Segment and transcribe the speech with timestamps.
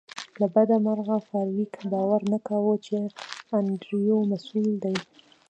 [0.39, 2.95] له بده مرغه فارویک باور نه کاوه چې
[3.57, 4.95] انډریو مسؤل دی